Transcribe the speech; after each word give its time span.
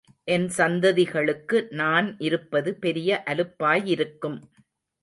என் 0.27 0.47
சந்ததி 0.57 1.05
களுக்கு 1.09 1.67
நான் 1.71 2.17
இருப்பது 2.19 2.73
பெரிய 2.75 3.21
அலுப்பாயிருக்கும். 3.25 4.39